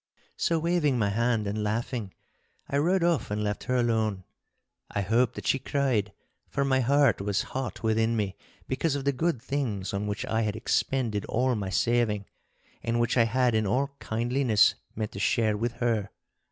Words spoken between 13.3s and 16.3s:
in all kindliness meant to share with her.